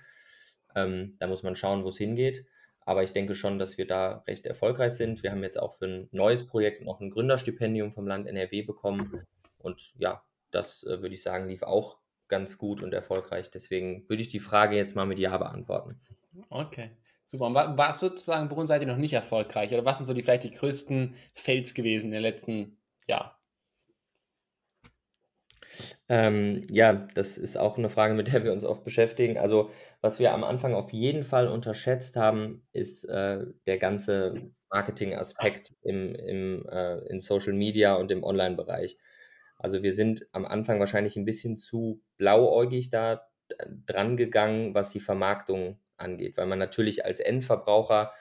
Ähm, 0.73 1.17
da 1.19 1.27
muss 1.27 1.43
man 1.43 1.57
schauen, 1.57 1.83
wo 1.83 1.89
es 1.89 1.97
hingeht. 1.97 2.45
Aber 2.85 3.03
ich 3.03 3.11
denke 3.11 3.35
schon, 3.35 3.59
dass 3.59 3.77
wir 3.77 3.85
da 3.85 4.23
recht 4.25 4.45
erfolgreich 4.45 4.93
sind. 4.93 5.21
Wir 5.21 5.31
haben 5.31 5.43
jetzt 5.43 5.59
auch 5.59 5.73
für 5.73 5.85
ein 5.85 6.07
neues 6.11 6.47
Projekt 6.47 6.81
noch 6.83 7.01
ein 7.01 7.11
Gründerstipendium 7.11 7.91
vom 7.91 8.07
Land 8.07 8.25
NRW 8.25 8.61
bekommen. 8.61 9.25
Und 9.57 9.91
ja, 9.97 10.23
das 10.51 10.83
äh, 10.83 11.01
würde 11.01 11.15
ich 11.15 11.23
sagen, 11.23 11.49
lief 11.49 11.63
auch 11.63 11.99
ganz 12.29 12.57
gut 12.57 12.81
und 12.81 12.93
erfolgreich. 12.93 13.51
Deswegen 13.51 14.07
würde 14.07 14.21
ich 14.21 14.29
die 14.29 14.39
Frage 14.39 14.77
jetzt 14.77 14.95
mal 14.95 15.05
mit 15.05 15.19
Ja 15.19 15.37
beantworten. 15.37 15.99
Okay, 16.49 16.91
super. 17.25 17.45
Und 17.45 17.55
was 17.55 17.99
sozusagen, 17.99 18.49
worin 18.49 18.67
seid 18.67 18.81
ihr 18.81 18.87
noch 18.87 18.97
nicht 18.97 19.13
erfolgreich? 19.13 19.71
Oder 19.73 19.85
was 19.85 19.97
sind 19.97 20.05
so 20.05 20.13
die 20.13 20.23
vielleicht 20.23 20.43
die 20.43 20.53
größten 20.53 21.15
Fails 21.33 21.73
gewesen 21.73 22.07
in 22.07 22.11
den 22.11 22.21
letzten 22.21 22.77
Jahren? 23.07 23.31
Ähm, 26.07 26.65
ja, 26.69 26.93
das 27.15 27.37
ist 27.37 27.57
auch 27.57 27.77
eine 27.77 27.89
Frage, 27.89 28.13
mit 28.13 28.31
der 28.31 28.43
wir 28.43 28.51
uns 28.51 28.63
oft 28.63 28.83
beschäftigen. 28.83 29.37
Also, 29.37 29.71
was 30.01 30.19
wir 30.19 30.33
am 30.33 30.43
Anfang 30.43 30.75
auf 30.75 30.93
jeden 30.93 31.23
Fall 31.23 31.47
unterschätzt 31.47 32.15
haben, 32.15 32.67
ist 32.73 33.05
äh, 33.05 33.45
der 33.65 33.77
ganze 33.79 34.51
Marketing-Aspekt 34.69 35.73
im, 35.81 36.13
im, 36.15 36.65
äh, 36.69 36.97
in 37.07 37.19
Social 37.19 37.53
Media 37.53 37.95
und 37.95 38.11
im 38.11 38.23
Online-Bereich. 38.23 38.97
Also 39.57 39.81
wir 39.81 39.93
sind 39.93 40.27
am 40.33 40.45
Anfang 40.45 40.79
wahrscheinlich 40.79 41.15
ein 41.15 41.25
bisschen 41.25 41.55
zu 41.55 42.01
blauäugig 42.17 42.89
da 42.89 43.21
dran 43.85 44.17
gegangen, 44.17 44.73
was 44.73 44.89
die 44.89 44.99
Vermarktung 44.99 45.79
angeht, 45.97 46.37
weil 46.37 46.47
man 46.47 46.59
natürlich 46.59 47.05
als 47.05 47.19
Endverbraucher 47.19 48.11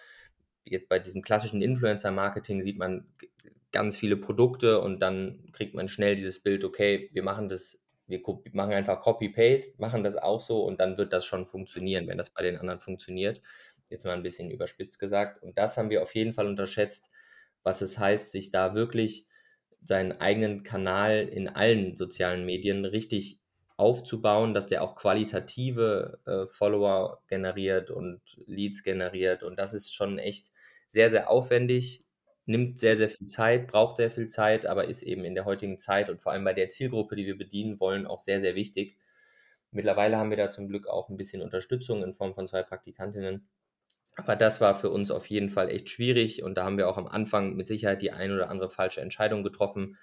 jetzt 0.64 0.88
bei 0.88 0.98
diesem 0.98 1.22
klassischen 1.22 1.62
Influencer-Marketing 1.62 2.62
sieht 2.62 2.78
man 2.78 3.06
ganz 3.72 3.96
viele 3.96 4.16
Produkte 4.16 4.80
und 4.80 5.00
dann 5.00 5.50
kriegt 5.52 5.74
man 5.74 5.88
schnell 5.88 6.14
dieses 6.14 6.40
Bild, 6.40 6.64
okay, 6.64 7.08
wir 7.12 7.22
machen 7.22 7.48
das, 7.48 7.80
wir 8.06 8.20
machen 8.52 8.74
einfach 8.74 9.00
Copy-Paste, 9.00 9.80
machen 9.80 10.04
das 10.04 10.16
auch 10.16 10.40
so 10.40 10.64
und 10.64 10.80
dann 10.80 10.98
wird 10.98 11.12
das 11.12 11.24
schon 11.24 11.46
funktionieren, 11.46 12.06
wenn 12.06 12.18
das 12.18 12.30
bei 12.30 12.42
den 12.42 12.58
anderen 12.58 12.80
funktioniert. 12.80 13.40
Jetzt 13.88 14.04
mal 14.04 14.14
ein 14.14 14.22
bisschen 14.22 14.50
überspitzt 14.50 14.98
gesagt. 14.98 15.42
Und 15.42 15.58
das 15.58 15.76
haben 15.76 15.90
wir 15.90 16.02
auf 16.02 16.14
jeden 16.14 16.32
Fall 16.32 16.46
unterschätzt, 16.46 17.06
was 17.62 17.82
es 17.82 17.98
heißt, 17.98 18.32
sich 18.32 18.50
da 18.50 18.74
wirklich 18.74 19.26
seinen 19.82 20.12
eigenen 20.12 20.62
Kanal 20.62 21.28
in 21.28 21.48
allen 21.48 21.96
sozialen 21.96 22.44
Medien 22.44 22.84
richtig 22.84 23.41
aufzubauen, 23.82 24.54
dass 24.54 24.68
der 24.68 24.82
auch 24.82 24.94
qualitative 24.94 26.20
äh, 26.24 26.46
Follower 26.46 27.20
generiert 27.26 27.90
und 27.90 28.20
Leads 28.46 28.82
generiert. 28.82 29.42
Und 29.42 29.58
das 29.58 29.74
ist 29.74 29.92
schon 29.92 30.18
echt 30.18 30.52
sehr, 30.86 31.10
sehr 31.10 31.28
aufwendig 31.28 32.06
nimmt 32.46 32.78
sehr, 32.78 32.96
sehr 32.96 33.08
viel 33.08 33.26
Zeit, 33.26 33.68
braucht 33.68 33.96
sehr 33.96 34.10
viel 34.10 34.28
Zeit, 34.28 34.66
aber 34.66 34.86
ist 34.86 35.02
eben 35.02 35.24
in 35.24 35.34
der 35.34 35.44
heutigen 35.44 35.78
Zeit 35.78 36.10
und 36.10 36.22
vor 36.22 36.32
allem 36.32 36.44
bei 36.44 36.52
der 36.52 36.68
Zielgruppe, 36.68 37.16
die 37.16 37.26
wir 37.26 37.38
bedienen 37.38 37.78
wollen, 37.80 38.06
auch 38.06 38.20
sehr, 38.20 38.40
sehr 38.40 38.54
wichtig. 38.54 38.96
Mittlerweile 39.70 40.18
haben 40.18 40.30
wir 40.30 40.36
da 40.36 40.50
zum 40.50 40.68
Glück 40.68 40.86
auch 40.86 41.08
ein 41.08 41.16
bisschen 41.16 41.42
Unterstützung 41.42 42.02
in 42.02 42.14
Form 42.14 42.34
von 42.34 42.46
zwei 42.46 42.62
Praktikantinnen. 42.62 43.48
Aber 44.16 44.36
das 44.36 44.60
war 44.60 44.74
für 44.74 44.90
uns 44.90 45.10
auf 45.10 45.26
jeden 45.26 45.48
Fall 45.48 45.70
echt 45.70 45.88
schwierig 45.88 46.42
und 46.42 46.56
da 46.56 46.64
haben 46.64 46.76
wir 46.76 46.88
auch 46.88 46.98
am 46.98 47.06
Anfang 47.06 47.54
mit 47.54 47.66
Sicherheit 47.66 48.02
die 48.02 48.12
ein 48.12 48.32
oder 48.32 48.50
andere 48.50 48.68
falsche 48.68 49.00
Entscheidung 49.00 49.42
getroffen, 49.42 49.96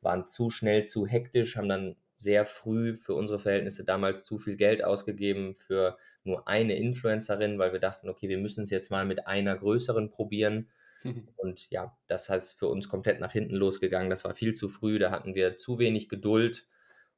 waren 0.00 0.26
zu 0.26 0.50
schnell, 0.50 0.84
zu 0.84 1.06
hektisch, 1.06 1.56
haben 1.56 1.68
dann 1.68 1.96
sehr 2.14 2.46
früh 2.46 2.94
für 2.94 3.14
unsere 3.14 3.38
Verhältnisse 3.38 3.84
damals 3.84 4.24
zu 4.24 4.38
viel 4.38 4.56
Geld 4.56 4.82
ausgegeben 4.82 5.54
für 5.58 5.98
nur 6.24 6.48
eine 6.48 6.76
Influencerin, 6.76 7.58
weil 7.58 7.72
wir 7.72 7.80
dachten, 7.80 8.08
okay, 8.08 8.28
wir 8.28 8.38
müssen 8.38 8.62
es 8.62 8.70
jetzt 8.70 8.90
mal 8.90 9.04
mit 9.04 9.26
einer 9.26 9.56
größeren 9.56 10.10
probieren 10.10 10.68
Und 11.36 11.70
ja, 11.70 11.96
das 12.06 12.28
heißt 12.28 12.58
für 12.58 12.68
uns 12.68 12.88
komplett 12.88 13.20
nach 13.20 13.32
hinten 13.32 13.54
losgegangen. 13.54 14.10
Das 14.10 14.24
war 14.24 14.34
viel 14.34 14.54
zu 14.54 14.68
früh, 14.68 14.98
da 14.98 15.10
hatten 15.10 15.34
wir 15.34 15.56
zu 15.56 15.78
wenig 15.78 16.08
Geduld 16.08 16.66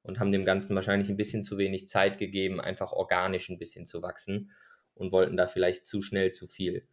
und 0.03 0.21
haben 0.21 0.33
dem 0.33 0.45
Ganzen 0.45 0.75
wahrscheinlich 0.75 1.09
ein 1.09 1.17
bisschen 1.17 1.43
zu 1.43 1.59
wenig 1.59 1.89
Zeit 1.89 2.19
gegeben, 2.19 2.61
einfach 2.61 2.93
organisch 2.93 3.49
ein 3.49 3.59
bisschen 3.59 3.87
zu 3.87 4.03
wachsen 4.03 4.51
und 4.95 5.13
wollten 5.13 5.37
da 5.37 5.47
vielleicht 5.47 5.87
zu 5.87 6.03
schnell 6.03 6.33
zu 6.33 6.47
viel. 6.47 6.87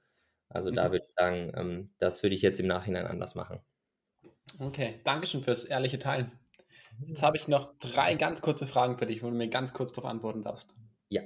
Also 0.50 0.72
da 0.72 0.88
mhm. 0.88 0.92
würde 0.94 1.06
ich 1.06 1.12
sagen, 1.12 1.52
ähm, 1.56 1.90
das 1.98 2.22
würde 2.24 2.36
ich 2.36 2.42
jetzt 2.42 2.60
im 2.60 2.68
Nachhinein 2.68 3.08
anders 3.08 3.36
machen. 3.36 3.60
Okay, 4.60 5.02
danke 5.04 5.28
schön 5.28 5.44
fürs 5.44 5.66
ehrliche 5.66 6.00
Teilen. 6.00 6.32
Jetzt 7.08 7.22
habe 7.22 7.38
ich 7.38 7.48
noch 7.48 7.78
drei 7.80 8.16
ganz 8.16 8.42
kurze 8.42 8.66
Fragen 8.66 8.98
für 8.98 9.06
dich, 9.06 9.22
wo 9.22 9.30
du 9.30 9.36
mir 9.36 9.50
ganz 9.50 9.74
kurz 9.74 9.92
darauf 9.92 10.10
antworten 10.10 10.44
darfst. 10.44 10.74
Ja. 11.10 11.22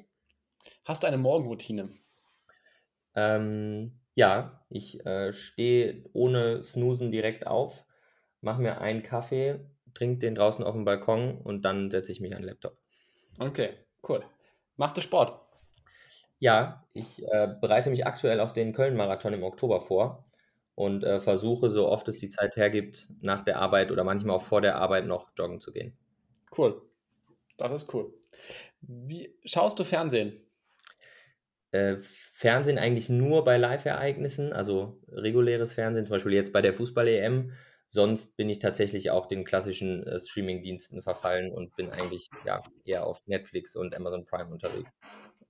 Hast 0.85 1.03
du 1.03 1.07
eine 1.07 1.17
Morgenroutine? 1.17 1.89
Ähm, 3.15 3.99
ja, 4.15 4.65
ich 4.69 5.05
äh, 5.05 5.31
stehe 5.31 6.03
ohne 6.13 6.63
Snoosen 6.63 7.11
direkt 7.11 7.45
auf, 7.45 7.85
mache 8.41 8.61
mir 8.61 8.81
einen 8.81 9.03
Kaffee, 9.03 9.59
trinke 9.93 10.19
den 10.19 10.35
draußen 10.35 10.63
auf 10.63 10.73
dem 10.73 10.85
Balkon 10.85 11.37
und 11.37 11.63
dann 11.63 11.91
setze 11.91 12.11
ich 12.11 12.21
mich 12.21 12.33
an 12.35 12.41
den 12.41 12.47
Laptop. 12.49 12.77
Okay, 13.37 13.77
cool. 14.07 14.23
Machst 14.75 14.97
du 14.97 15.01
Sport? 15.01 15.39
Ja, 16.39 16.85
ich 16.93 17.21
äh, 17.31 17.55
bereite 17.59 17.89
mich 17.89 18.07
aktuell 18.07 18.39
auf 18.39 18.53
den 18.53 18.73
Köln-Marathon 18.73 19.33
im 19.33 19.43
Oktober 19.43 19.81
vor 19.81 20.28
und 20.79 21.03
äh, 21.03 21.19
versuche, 21.19 21.69
so 21.69 21.89
oft 21.89 22.07
es 22.07 22.19
die 22.19 22.29
Zeit 22.29 22.55
hergibt, 22.55 23.09
nach 23.21 23.41
der 23.41 23.59
Arbeit 23.59 23.91
oder 23.91 24.05
manchmal 24.05 24.37
auch 24.37 24.41
vor 24.41 24.61
der 24.61 24.77
Arbeit 24.77 25.07
noch 25.07 25.29
joggen 25.37 25.59
zu 25.59 25.73
gehen. 25.73 25.91
Cool. 26.57 26.81
Das 27.57 27.69
ist 27.73 27.93
cool. 27.93 28.13
Wie 28.79 29.37
schaust 29.43 29.77
du 29.77 29.83
Fernsehen? 29.83 30.39
Äh, 31.71 31.97
Fernsehen 31.99 32.77
eigentlich 32.77 33.09
nur 33.09 33.43
bei 33.43 33.57
Live-Ereignissen, 33.57 34.53
also 34.53 35.01
reguläres 35.11 35.73
Fernsehen, 35.73 36.05
zum 36.05 36.15
Beispiel 36.15 36.31
jetzt 36.31 36.53
bei 36.53 36.61
der 36.61 36.73
Fußball-EM. 36.73 37.51
Sonst 37.87 38.37
bin 38.37 38.49
ich 38.49 38.59
tatsächlich 38.59 39.11
auch 39.11 39.25
den 39.25 39.43
klassischen 39.43 40.07
äh, 40.07 40.17
Streaming-Diensten 40.17 41.01
verfallen 41.01 41.51
und 41.51 41.75
bin 41.75 41.89
eigentlich 41.89 42.29
ja, 42.45 42.63
eher 42.85 43.05
auf 43.05 43.27
Netflix 43.27 43.75
und 43.75 43.93
Amazon 43.93 44.23
Prime 44.23 44.49
unterwegs. 44.49 44.97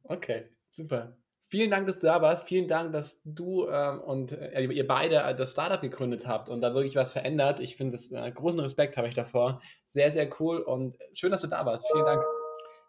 Okay, 0.06 0.50
super. 0.70 1.16
Vielen 1.52 1.72
Dank, 1.72 1.88
dass 1.88 1.98
du 1.98 2.06
da 2.06 2.22
warst. 2.22 2.48
Vielen 2.48 2.68
Dank, 2.68 2.94
dass 2.94 3.22
du 3.26 3.68
ähm, 3.68 4.02
und 4.02 4.34
äh, 4.34 4.62
ihr 4.66 4.86
beide 4.86 5.16
äh, 5.16 5.36
das 5.36 5.54
Startup 5.54 5.82
gegründet 5.82 6.28
habt 6.28 6.48
und 6.48 6.62
da 6.62 6.76
wirklich 6.76 6.96
was 6.96 7.12
verändert. 7.12 7.60
Ich 7.60 7.76
finde 7.76 7.94
das 7.94 8.12
äh, 8.12 8.32
großen 8.32 8.60
Respekt 8.60 8.98
habe 8.98 9.08
ich 9.08 9.16
davor. 9.16 9.60
Sehr, 9.88 10.12
sehr 10.12 10.30
cool 10.40 10.60
und 10.60 10.96
schön, 11.14 11.32
dass 11.32 11.42
du 11.42 11.48
da 11.48 11.66
warst. 11.66 11.88
Vielen 11.92 12.06
Dank. 12.06 12.24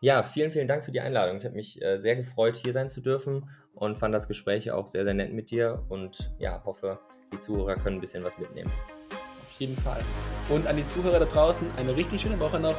Ja, 0.02 0.22
vielen, 0.22 0.52
vielen 0.52 0.68
Dank 0.68 0.84
für 0.84 0.92
die 0.92 1.00
Einladung. 1.00 1.38
Ich 1.38 1.44
habe 1.46 1.54
mich 1.54 1.80
äh, 1.80 2.00
sehr 2.00 2.16
gefreut, 2.16 2.56
hier 2.56 2.74
sein 2.74 2.90
zu 2.90 3.00
dürfen 3.00 3.48
und 3.72 3.96
fand 3.96 4.14
das 4.14 4.28
Gespräch 4.28 4.70
auch 4.70 4.88
sehr, 4.88 5.04
sehr 5.04 5.14
nett 5.14 5.32
mit 5.32 5.50
dir 5.50 5.82
und 5.88 6.30
ja, 6.38 6.62
hoffe, 6.64 6.98
die 7.32 7.40
Zuhörer 7.40 7.76
können 7.76 7.96
ein 7.96 8.00
bisschen 8.00 8.24
was 8.24 8.36
mitnehmen. 8.36 8.70
Auf 9.10 9.52
jeden 9.58 9.76
Fall. 9.76 10.00
Und 10.50 10.66
an 10.66 10.76
die 10.76 10.86
Zuhörer 10.88 11.18
da 11.18 11.24
draußen 11.24 11.66
eine 11.78 11.96
richtig 11.96 12.20
schöne 12.20 12.38
Woche 12.38 12.60
noch. 12.60 12.76